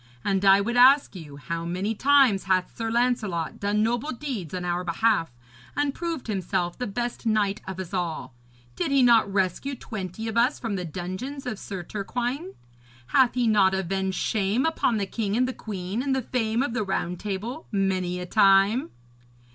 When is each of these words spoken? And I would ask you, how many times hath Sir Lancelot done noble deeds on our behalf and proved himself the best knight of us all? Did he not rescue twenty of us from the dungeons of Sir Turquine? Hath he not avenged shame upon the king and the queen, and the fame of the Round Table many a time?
And 0.25 0.43
I 0.43 0.61
would 0.61 0.77
ask 0.77 1.15
you, 1.15 1.37
how 1.37 1.63
many 1.63 1.93
times 1.93 2.45
hath 2.45 2.75
Sir 2.75 2.89
Lancelot 2.89 3.59
done 3.59 3.83
noble 3.83 4.09
deeds 4.11 4.51
on 4.51 4.65
our 4.65 4.83
behalf 4.83 5.29
and 5.75 5.93
proved 5.93 6.25
himself 6.25 6.75
the 6.75 6.87
best 6.87 7.27
knight 7.27 7.61
of 7.67 7.79
us 7.79 7.93
all? 7.93 8.33
Did 8.75 8.89
he 8.89 9.03
not 9.03 9.31
rescue 9.31 9.75
twenty 9.75 10.27
of 10.27 10.37
us 10.37 10.57
from 10.57 10.75
the 10.75 10.85
dungeons 10.85 11.45
of 11.45 11.59
Sir 11.59 11.83
Turquine? 11.83 12.55
Hath 13.09 13.35
he 13.35 13.45
not 13.45 13.75
avenged 13.75 14.17
shame 14.17 14.65
upon 14.65 14.97
the 14.97 15.05
king 15.05 15.37
and 15.37 15.47
the 15.47 15.53
queen, 15.53 16.01
and 16.01 16.15
the 16.15 16.23
fame 16.23 16.63
of 16.63 16.73
the 16.73 16.83
Round 16.83 17.19
Table 17.19 17.67
many 17.71 18.19
a 18.19 18.25
time? 18.25 18.89